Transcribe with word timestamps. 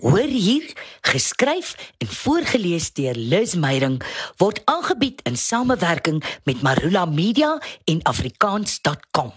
Hoor 0.00 0.18
hier, 0.18 0.72
geskryf 1.00 1.92
en 1.98 2.08
voorgeles 2.08 2.92
deur 2.96 3.14
Liz 3.14 3.54
Meyerink 3.54 4.06
word 4.40 4.62
aangebied 4.64 5.20
in 5.28 5.36
samewerking 5.36 6.22
met 6.44 6.62
Marula 6.62 7.04
Media 7.04 7.60
en 7.84 8.00
afrikaans.com. 8.02 9.32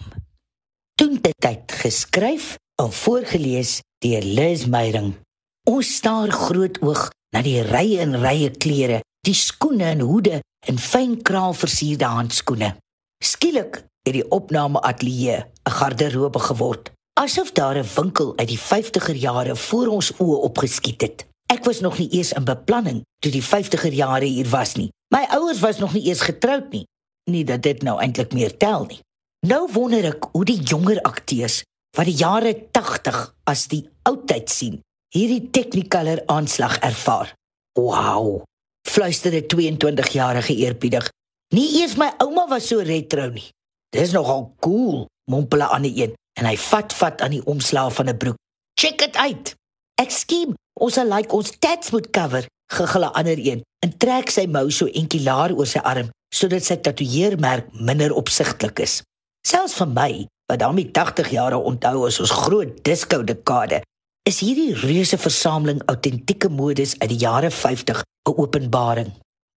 Doen 0.94 1.18
dit 1.20 1.36
tyd 1.38 1.72
geskryf 1.82 2.56
en 2.82 2.92
voorgeles 2.92 3.80
deur 3.98 4.22
Liz 4.22 4.64
Meyerink. 4.64 5.20
Ons 5.68 5.94
staar 6.00 6.32
groot 6.32 6.80
oog 6.80 7.10
na 7.34 7.44
die 7.44 7.60
rye 7.62 8.00
en 8.00 8.16
rye 8.22 8.50
klere, 8.50 9.02
die 9.26 9.36
skoene 9.36 9.92
en 9.92 10.02
hoede 10.08 10.40
en 10.66 10.78
fyn 10.80 11.18
kraalversierde 11.22 12.08
handskoene. 12.10 12.74
Skielik 13.22 13.82
het 14.06 14.14
die 14.14 14.26
opname 14.30 14.80
ateljee 14.80 15.44
'n 15.44 15.76
garderobe 15.78 16.38
geword 16.38 16.95
asof 17.16 17.52
daar 17.52 17.76
'n 17.78 17.88
winkel 17.94 18.36
uit 18.36 18.48
die 18.48 18.60
50er 18.60 19.14
jare 19.14 19.56
voor 19.56 19.86
ons 19.86 20.12
oë 20.12 20.40
opgeskiet 20.48 21.00
het. 21.00 21.26
Ek 21.46 21.64
was 21.64 21.80
nog 21.80 21.98
nie 21.98 22.08
eens 22.10 22.32
in 22.32 22.44
beplanning 22.44 23.04
toe 23.18 23.32
die 23.32 23.44
50er 23.44 23.92
jare 23.92 24.24
hier 24.24 24.48
was 24.48 24.74
nie. 24.74 24.92
My 25.14 25.24
ouers 25.28 25.60
was 25.60 25.78
nog 25.78 25.92
nie 25.92 26.02
eens 26.02 26.20
getroud 26.20 26.70
nie. 26.70 26.86
Nie 27.30 27.44
dat 27.44 27.62
dit 27.62 27.82
nou 27.82 28.00
eintlik 28.00 28.32
meer 28.32 28.56
tel 28.56 28.84
nie. 28.84 29.00
Nou 29.46 29.68
wonder 29.72 30.04
ek 30.04 30.28
hoe 30.32 30.44
die 30.44 30.60
jonger 30.62 31.00
akteurs 31.02 31.62
wat 31.96 32.04
die 32.04 32.14
jare 32.14 32.66
80 32.70 33.34
as 33.44 33.66
die 33.66 33.88
oudtyd 34.02 34.50
sien, 34.50 34.80
hierdie 35.14 35.50
Technicolor 35.50 36.22
aanslag 36.26 36.78
ervaar. 36.78 37.34
Wow. 37.72 38.42
Fluister 38.88 39.32
'n 39.32 39.46
22-jarige 39.46 40.54
eerbiedig. 40.56 41.10
Nie 41.54 41.80
eers 41.80 41.96
my 41.96 42.10
ouma 42.18 42.46
was 42.48 42.66
so 42.66 42.78
retro 42.78 43.28
nie. 43.30 43.50
Dis 43.90 44.12
nogal 44.12 44.54
cool, 44.60 45.06
mompel 45.30 45.58
'n 45.58 45.70
ander 45.70 45.92
een 45.94 46.14
en 46.38 46.48
hy 46.48 46.56
vat 46.56 46.92
vat 47.00 47.22
aan 47.24 47.34
die 47.36 47.44
omslaaf 47.44 47.94
van 48.00 48.08
'n 48.08 48.16
broek. 48.16 48.36
Check 48.80 48.98
dit 48.98 49.16
uit. 49.16 49.54
Ek 49.94 50.10
skiem, 50.10 50.54
ons 50.80 50.94
sal 50.94 51.08
like 51.08 51.32
ons 51.32 51.50
tats 51.58 51.90
moet 51.90 52.10
cover, 52.10 52.46
gegil 52.72 53.04
'n 53.04 53.12
ander 53.12 53.38
een 53.38 53.62
en 53.84 53.98
trek 53.98 54.30
sy 54.30 54.46
mou 54.46 54.70
so 54.70 54.86
entjie 54.86 55.22
laer 55.22 55.54
oor 55.54 55.66
sy 55.66 55.78
arm 55.78 56.10
sodat 56.34 56.64
sy 56.64 56.76
tatoeëermerk 56.76 57.72
minder 57.72 58.12
opsigtelik 58.12 58.78
is. 58.78 59.02
Selfs 59.46 59.74
vir 59.74 59.86
my, 59.86 60.26
wat 60.50 60.58
daarmee 60.58 60.90
80 60.92 61.30
jare 61.30 61.56
onthou 61.56 62.06
as 62.06 62.20
ons 62.20 62.30
groot 62.30 62.84
disco 62.84 63.22
dekade, 63.22 63.82
is 64.26 64.40
hierdie 64.40 64.74
reuse 64.74 65.18
versameling 65.18 65.82
autentieke 65.86 66.48
modes 66.48 66.98
uit 66.98 67.08
die 67.08 67.22
jare 67.22 67.50
50 67.50 68.02
'n 68.02 68.34
openbaring. 68.36 69.12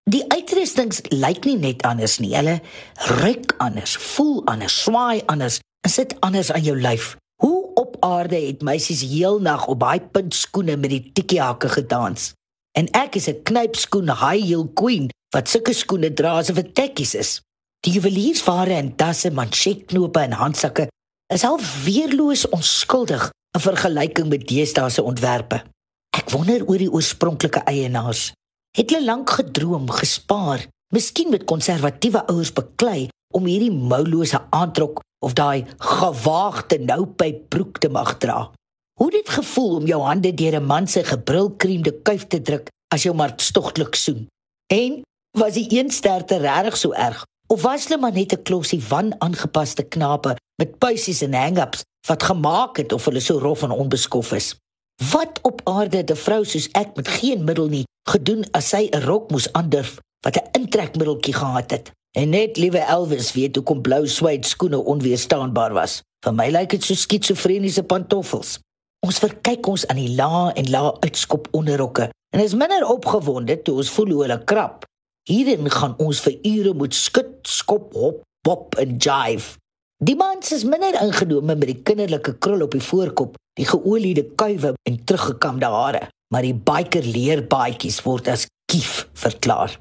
Die 0.09 0.23
uitrustings 0.27 1.01
lyk 1.09 1.45
nie 1.45 1.57
net 1.57 1.81
anders 1.81 2.19
nie. 2.19 2.35
Hulle 2.35 2.61
ruik 3.21 3.53
anders, 3.57 3.97
voel 3.97 4.41
anders, 4.45 4.81
swaai 4.83 5.21
anders 5.25 5.59
is 5.89 5.97
dit 5.97 6.13
anders 6.25 6.51
aan 6.53 6.63
jou 6.63 6.77
lyf. 6.77 7.15
Hoe 7.41 7.73
op 7.73 7.95
aarde 8.05 8.37
het 8.45 8.61
meisies 8.61 9.01
heelnag 9.01 9.67
op 9.67 9.79
daai 9.81 10.01
puntskoene 10.01 10.77
met 10.77 10.93
die 10.93 11.03
tikkie 11.13 11.41
hakke 11.41 11.69
gedans? 11.69 12.33
En 12.77 12.89
ek 12.93 13.15
is 13.15 13.29
'n 13.29 13.41
knypskoen 13.43 14.09
high 14.09 14.45
heel 14.45 14.67
queen 14.73 15.09
wat 15.33 15.49
sulke 15.49 15.73
skoene 15.73 16.13
dra 16.13 16.37
asof 16.37 16.55
dit 16.55 16.75
tekkies 16.75 17.15
is. 17.15 17.41
Die 17.79 17.93
juweliersware 17.93 18.73
en 18.73 18.95
tasse, 18.95 19.31
manchetknope 19.31 20.19
en 20.19 20.31
handsakke 20.31 20.87
is 21.33 21.43
al 21.43 21.59
weerloos 21.85 22.49
onskuldig 22.49 23.29
in 23.55 23.61
vergelyking 23.61 24.29
met 24.29 24.47
deesdae 24.47 24.89
se 24.89 25.03
ontwerpe. 25.03 25.63
Ek 26.17 26.29
wonder 26.29 26.65
oor 26.67 26.77
die 26.77 26.91
oorspronklike 26.91 27.59
eienaars. 27.59 28.31
Het 28.77 28.89
hulle 28.89 29.05
lank 29.05 29.29
gedroom, 29.29 29.89
gespaar, 29.89 30.67
miskien 30.93 31.29
met 31.29 31.45
konservatiewe 31.45 32.25
ouers 32.27 32.53
beklei 32.53 33.09
om 33.33 33.45
hierdie 33.45 33.71
moulose 33.71 34.39
aantrek 34.49 34.99
of 35.25 35.33
daai 35.33 35.65
gewaagde 35.77 36.79
noupyp 36.79 37.49
broek 37.49 37.77
te 37.77 37.89
mag 37.89 38.17
dra. 38.17 38.51
Hoe 38.99 39.11
dit 39.11 39.29
gevoel 39.29 39.75
om 39.75 39.85
jou 39.87 40.01
hande 40.01 40.33
deur 40.33 40.55
'n 40.59 40.65
man 40.65 40.87
se 40.87 41.03
gebrilkreemde 41.03 41.91
kuif 42.01 42.27
te 42.27 42.41
druk 42.41 42.69
as 42.93 43.03
jy 43.03 43.13
maar 43.13 43.33
stogtelik 43.35 43.95
soen. 43.95 44.27
En 44.73 45.01
was 45.37 45.53
die 45.53 45.67
een 45.69 45.89
sterte 45.89 46.37
regtig 46.37 46.77
so 46.77 46.91
erg 46.91 47.25
of 47.47 47.61
was 47.61 47.87
hulle 47.87 48.01
maar 48.01 48.11
net 48.11 48.33
'n 48.33 48.43
klosie 48.43 48.83
van 48.83 49.15
aangepaste 49.21 49.83
knape 49.83 50.35
met 50.55 50.77
puisies 50.77 51.21
en 51.21 51.33
hang-ups 51.33 51.83
wat 52.07 52.23
gemaak 52.23 52.77
het 52.77 52.91
of 52.93 53.05
hulle 53.05 53.19
so 53.19 53.37
rof 53.37 53.63
en 53.63 53.71
onbeskof 53.71 54.31
is? 54.31 54.55
Wat 55.11 55.39
op 55.41 55.61
aarde 55.63 55.97
het 55.97 56.11
'n 56.11 56.15
vrou 56.15 56.45
soos 56.45 56.69
ek 56.71 56.95
met 56.95 57.07
geen 57.07 57.43
middel 57.43 57.67
nie 57.67 57.85
gedoen 58.09 58.43
as 58.51 58.69
sy 58.69 58.89
'n 58.91 59.01
rok 59.01 59.31
moes 59.31 59.53
aandurf 59.53 59.99
wat 60.25 60.35
'n 60.35 60.49
intrekmiddeltjie 60.51 61.33
gehad 61.33 61.71
het? 61.71 61.91
En 62.17 62.29
net 62.29 62.57
liewe 62.57 62.79
Elvis 62.79 63.33
weet 63.33 63.55
hoe 63.55 63.63
kom 63.63 63.81
blou 63.81 64.07
sweet 64.07 64.45
skoene 64.45 64.79
onweerstaanbaar 64.81 65.73
was. 65.73 65.99
Vir 66.25 66.33
my 66.33 66.47
lyk 66.49 66.73
dit 66.73 66.83
so 66.83 66.97
skitsofreniese 66.97 67.83
pantoffels. 67.85 68.57
Ons 69.05 69.21
verkyk 69.21 69.67
ons 69.69 69.85
aan 69.87 69.99
die 70.01 70.15
la 70.17 70.49
en 70.57 70.71
la 70.73 70.89
uitskop 71.05 71.47
onderrokke 71.55 72.09
en 72.33 72.41
is 72.43 72.55
minder 72.57 72.83
opgewonde 72.85 73.55
toe 73.61 73.77
ons 73.81 73.91
voel 73.93 74.13
hoe 74.13 74.23
hulle 74.25 74.37
krap. 74.49 74.87
Hierin 75.29 75.69
gaan 75.69 75.93
ons 76.01 76.19
vir 76.25 76.35
ure 76.45 76.73
moet 76.73 76.97
skud, 76.97 77.31
skop, 77.47 77.93
hop, 77.93 78.23
pop 78.45 78.77
en 78.81 78.97
jive. 78.97 79.57
Die 80.03 80.15
mans 80.17 80.51
is 80.55 80.65
minder 80.65 80.95
ingenome 81.01 81.55
met 81.55 81.67
die 81.69 81.81
kinderlike 81.85 82.37
krul 82.41 82.63
op 82.65 82.73
die 82.73 82.83
voorkop, 82.83 83.35
die 83.59 83.67
geoliede 83.67 84.23
kuive 84.39 84.73
en 84.87 84.97
teruggekamde 85.03 85.69
hare, 85.69 86.07
maar 86.33 86.45
die 86.47 86.55
biker 86.55 87.05
leerbaadjies 87.05 88.01
word 88.05 88.31
as 88.31 88.47
kief 88.71 89.05
verklaar. 89.13 89.75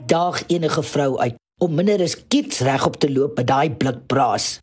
Ek 0.00 0.08
daag 0.08 0.38
enige 0.48 0.80
vrou 0.82 1.18
uit 1.20 1.36
om 1.60 1.74
minder 1.76 2.00
as 2.00 2.14
kits 2.32 2.62
regop 2.64 2.94
te 3.02 3.08
loop 3.12 3.36
met 3.36 3.50
daai 3.50 3.68
blik 3.76 4.06
braas. 4.08 4.54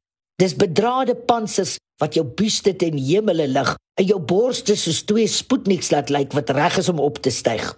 Dis 0.41 0.55
bedrade 0.57 1.13
pansers 1.29 1.75
wat 2.01 2.17
jou 2.17 2.23
buste 2.25 2.73
ten 2.73 2.97
hemele 2.97 3.45
lig 3.45 3.69
en 4.01 4.07
jou 4.09 4.17
borste 4.17 4.73
soos 4.73 5.03
twee 5.05 5.29
spoetniks 5.29 5.91
laat 5.93 6.09
lyk 6.09 6.33
wat 6.33 6.55
reg 6.57 6.79
is 6.81 6.89
om 6.89 7.03
op 7.05 7.21
te 7.21 7.29
styg. 7.29 7.69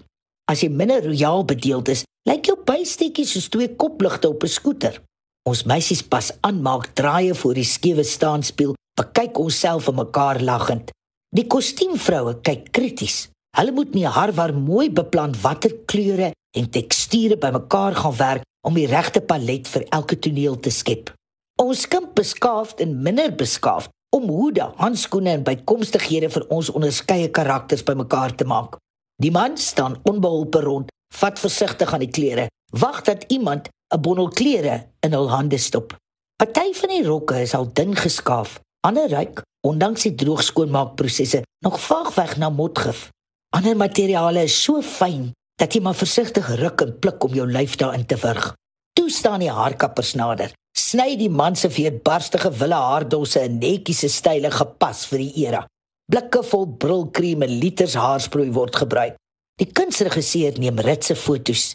As 0.47 0.63
jy 0.63 0.71
minder 0.71 1.03
royaal 1.03 1.43
bedeeld 1.51 1.91
is, 1.91 2.05
lyk 2.31 2.47
jou 2.47 2.55
bystekkies 2.63 3.35
soos 3.35 3.51
twee 3.51 3.75
kopligte 3.75 4.31
op 4.31 4.47
'n 4.47 4.55
skooter. 4.55 4.95
Ons 5.43 5.67
meisies 5.67 6.01
pas 6.01 6.31
aan 6.39 6.61
maak 6.61 6.95
draaie 6.95 7.35
voor 7.35 7.59
die 7.59 7.67
skewe 7.67 8.03
staanspieël, 8.03 8.75
bekyk 8.95 9.37
onsself 9.37 9.87
en 9.87 9.95
mekaar 9.95 10.39
lagend. 10.41 10.91
Die 11.35 11.47
kostuumvroue 11.47 12.39
kyk 12.41 12.71
krities. 12.71 13.27
Hulle 13.57 13.71
moet 13.71 13.93
nie 13.93 14.07
harwar 14.07 14.53
mooi 14.53 14.89
beplan 14.91 15.35
watter 15.41 15.75
kleure 15.85 16.31
en 16.57 16.69
teksture 16.69 17.37
bymekaar 17.37 17.95
gaan 17.95 18.15
werk 18.17 18.43
om 18.67 18.75
die 18.75 18.87
regte 18.87 19.21
palet 19.21 19.67
vir 19.67 19.85
elke 19.95 20.19
toneel 20.19 20.59
te 20.59 20.71
skep. 20.73 21.13
Ons 21.59 21.85
skimp 21.85 22.15
beskaafd 22.15 22.81
en 22.83 23.01
minder 23.03 23.33
beskaafd 23.35 23.91
om 24.15 24.29
hoede, 24.31 24.65
handskoene 24.79 25.35
en 25.37 25.43
bykomstighede 25.45 26.29
vir 26.33 26.45
ons 26.55 26.71
onderskeie 26.73 27.29
karakters 27.29 27.83
bymekaar 27.85 28.33
te 28.35 28.47
maak. 28.47 28.77
Die 29.21 29.31
man 29.31 29.57
staan 29.57 29.99
onbeholpe 30.09 30.63
rond, 30.65 30.89
vat 31.13 31.39
versigtig 31.39 31.93
aan 31.93 32.05
die 32.05 32.13
klere, 32.13 32.47
wag 32.71 33.01
dat 33.05 33.25
iemand 33.27 33.69
'n 33.93 34.01
bondel 34.01 34.29
klere 34.29 34.89
in 35.05 35.13
hul 35.13 35.29
hande 35.29 35.57
stop. 35.57 35.95
Party 36.37 36.73
van 36.73 36.89
die 36.89 37.03
rokke 37.03 37.41
is 37.41 37.53
al 37.53 37.73
dun 37.73 37.95
geskaaf, 37.95 38.59
ander 38.87 39.09
ryk, 39.09 39.41
ondanks 39.67 40.01
die 40.01 40.15
droogskoonmaakprosesse, 40.15 41.43
nog 41.65 41.79
vaag 41.79 42.15
weg 42.15 42.37
na 42.37 42.49
motgif. 42.49 43.09
Ander 43.49 43.75
materiale 43.75 44.43
is 44.43 44.63
so 44.63 44.81
fyn 44.81 45.31
dat 45.59 45.75
jy 45.75 45.81
maar 45.83 45.97
versigtig 45.97 46.47
ruk 46.61 46.81
en 46.85 46.95
pluk 47.03 47.23
om 47.27 47.35
jou 47.35 47.45
lyf 47.47 47.75
daarin 47.79 48.05
te 48.07 48.17
wurg. 48.21 48.53
Toe 48.95 49.09
staan 49.11 49.43
die 49.43 49.51
haarkappers 49.51 50.13
nader. 50.15 50.53
Sny 50.77 51.17
die 51.19 51.29
man 51.29 51.57
se 51.59 51.69
veerbarstige 51.69 52.51
wille 52.61 52.79
haardosse 52.79 53.43
in 53.47 53.59
netjiese 53.59 54.09
style 54.09 54.51
gepas 54.53 55.03
vir 55.11 55.25
die 55.25 55.45
era. 55.45 55.65
Blikke 56.09 56.41
vol 56.51 56.65
brilkrem 56.81 57.43
en 57.45 57.57
liters 57.61 57.97
haarsproei 57.99 58.49
word 58.55 58.79
gebruik. 58.81 59.17
Die 59.59 59.67
kunsregisseur 59.75 60.55
neem 60.61 60.79
ritse 60.85 61.17
fotos. 61.19 61.73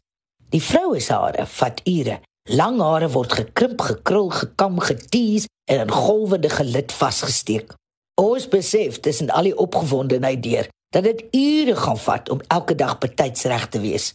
Die 0.50 0.62
vroue 0.62 1.00
se 1.04 1.12
hare 1.12 1.44
vat 1.58 1.82
ure. 1.90 2.20
Lang 2.48 2.80
hare 2.80 3.08
word 3.12 3.32
gekrimp, 3.36 3.80
gekrul, 3.80 4.30
gekam, 4.32 4.80
getees 4.80 5.46
en 5.70 5.84
in 5.84 5.92
golwende 5.92 6.50
gelid 6.52 6.92
vasgesteek. 6.92 7.74
Ons 8.20 8.48
besef 8.48 9.00
tussen 9.04 9.32
al 9.34 9.50
die 9.50 9.56
opgewondenheid 9.58 10.42
deur 10.44 10.68
dat 10.94 11.02
dit 11.02 11.24
ure 11.34 11.76
gaan 11.76 11.98
vat 11.98 12.28
om 12.30 12.40
elke 12.46 12.74
dag 12.74 12.98
betyds 13.02 13.42
reg 13.50 13.66
te 13.68 13.80
wees. 13.82 14.12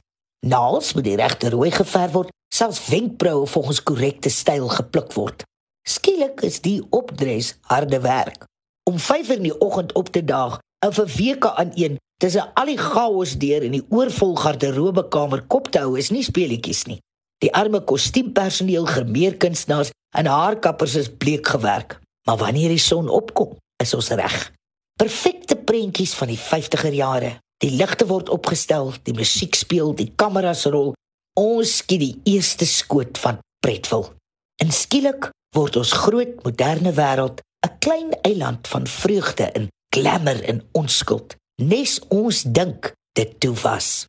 Naels 0.47 0.93
moet 0.95 1.03
die 1.03 1.17
regte 1.19 1.49
rooi 1.51 1.71
geverf 1.75 2.11
word, 2.15 2.31
selfs 2.55 2.85
wenkbroue 2.87 3.47
volgens 3.47 3.83
korrekte 3.83 4.31
styl 4.31 4.69
gepluk 4.71 5.11
word. 5.13 5.43
Skielik 5.83 6.41
is 6.47 6.61
die 6.63 6.79
opdres 6.95 7.57
harde 7.67 7.99
werk. 7.99 8.45
Om 8.89 8.99
5 8.99 9.29
in 9.35 9.49
die 9.49 9.57
oggend 9.59 9.91
op 9.99 10.11
te 10.15 10.23
daag, 10.23 10.59
en 10.85 10.93
vir 10.95 11.09
weke 11.17 11.51
aan 11.59 11.71
een 11.75 11.97
tussen 12.21 12.53
al 12.53 12.71
die 12.71 12.79
chaos 12.79 13.35
deur 13.39 13.63
in 13.63 13.75
die 13.75 13.85
oorvol 13.89 14.35
garderobekamer 14.39 15.43
kop 15.51 15.67
te 15.71 15.83
hou 15.83 15.97
is 15.99 16.11
nie 16.15 16.23
speletjies 16.23 16.85
nie. 16.87 16.99
Die 17.43 17.51
arme 17.55 17.81
kostuumpersoneel, 17.83 18.87
gemeerkunstenaars 18.87 19.91
en 20.15 20.31
haarkappers 20.31 20.95
is 20.99 21.11
bleek 21.11 21.47
gewerk. 21.47 21.99
Maar 22.27 22.37
wanneer 22.37 22.71
die 22.71 22.83
son 22.83 23.09
opkom, 23.09 23.55
is 23.83 23.93
ons 23.93 24.11
reg. 24.15 24.51
Perfekte 24.99 25.55
prentjies 25.55 26.11
van 26.19 26.27
die 26.27 26.39
50er 26.39 26.91
jare. 26.91 27.37
Die 27.63 27.71
ligte 27.71 28.03
word 28.09 28.27
opgestel, 28.29 28.91
die 29.07 29.13
musiek 29.15 29.55
speel, 29.55 29.93
die 29.95 30.09
kameras 30.19 30.65
rol. 30.67 30.91
Ons 31.39 31.77
skiet 31.79 32.01
die 32.03 32.33
eerste 32.33 32.67
skoot 32.67 33.15
van 33.23 33.39
Pretville. 33.63 34.11
En 34.59 34.73
skielik 34.75 35.29
word 35.55 35.79
ons 35.79 35.93
groot 36.03 36.33
moderne 36.43 36.91
wêreld 36.91 37.39
'n 37.39 37.77
klein 37.79 38.11
eiland 38.27 38.67
van 38.67 38.87
vreugde 38.87 39.43
en 39.55 39.69
glamour 39.95 40.43
en 40.43 40.63
onskuld. 40.71 41.35
nes 41.59 41.99
ons 42.07 42.43
dink 42.43 42.93
dit 43.13 43.39
toe 43.39 43.55
was. 43.63 44.05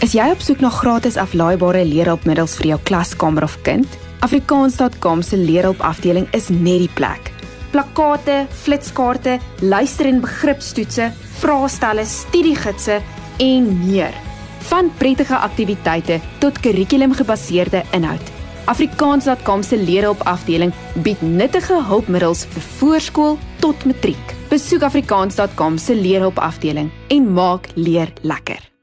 Is 0.00 0.12
jy 0.12 0.30
op 0.32 0.40
soek 0.40 0.60
na 0.60 0.70
gratis 0.72 1.16
aflaaibare 1.16 1.84
leerhulpmiddels 1.84 2.56
vir 2.56 2.66
jou 2.66 2.80
klaskamer 2.82 3.42
of 3.42 3.60
kind? 3.62 3.86
Afrikaans.com 4.20 5.22
se 5.22 5.36
leerhulpafdeling 5.36 6.28
is 6.32 6.48
net 6.48 6.78
die 6.78 6.94
plek. 6.94 7.35
Plakkate, 7.76 8.46
flitskaarte, 8.50 9.38
luister- 9.60 10.06
en 10.06 10.20
begripstoetse, 10.20 11.12
vraestelle, 11.40 12.04
studiegidse 12.04 13.02
en 13.36 13.86
meer. 13.86 14.14
Van 14.58 14.90
prettige 14.96 15.36
aktiwiteite 15.36 16.20
tot 16.38 16.60
kurrikulumgebaseerde 16.60 17.82
inhoud. 17.92 18.30
Afrikaans.com 18.64 19.62
se 19.62 19.76
leerhulpafdeling 19.76 20.72
bied 21.02 21.20
nuttige 21.20 21.82
hulpmiddels 21.82 22.46
vir 22.54 22.62
voorskool 22.78 23.36
tot 23.60 23.84
matriek. 23.84 24.32
Besoek 24.48 24.82
afrikaans.com 24.82 25.76
se 25.78 25.94
leerhulpafdeling 25.94 26.90
en 27.08 27.32
maak 27.32 27.68
leer 27.74 28.12
lekker. 28.22 28.75